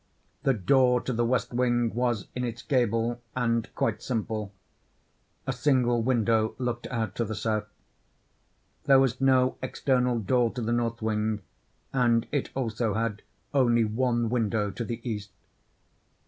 The 0.41 0.55
door 0.55 0.99
to 1.01 1.13
the 1.13 1.23
west 1.23 1.53
wing 1.53 1.93
was 1.93 2.27
in 2.35 2.43
its 2.43 2.63
gable, 2.63 3.21
and 3.35 3.69
quite 3.75 4.01
simple—a 4.01 5.53
single 5.53 6.01
window 6.01 6.55
looked 6.57 6.87
out 6.87 7.13
to 7.17 7.23
the 7.23 7.35
south. 7.35 7.67
There 8.85 8.99
was 8.99 9.21
no 9.21 9.57
external 9.61 10.17
door 10.17 10.49
to 10.53 10.61
the 10.63 10.73
north 10.73 11.03
wing, 11.03 11.43
and 11.93 12.25
it 12.31 12.49
also 12.55 12.95
had 12.95 13.21
only 13.53 13.83
one 13.83 14.31
window 14.31 14.71
to 14.71 14.83
the 14.83 15.07
east. 15.07 15.29